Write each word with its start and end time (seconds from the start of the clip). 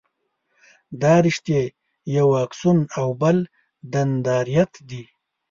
دا 1.01 1.13
رشتې 1.25 1.61
یو 2.17 2.27
اکسون 2.43 2.79
او 2.99 3.07
بل 3.21 3.37
دنداریت 3.93 4.73
دي. 4.89 5.03